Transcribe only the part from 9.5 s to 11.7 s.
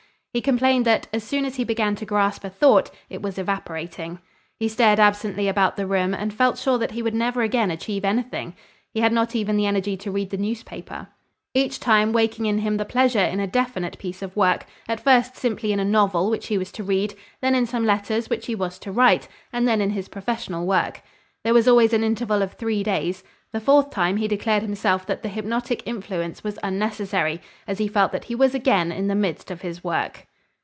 the energy to read the newspaper. I hypnotized him three times,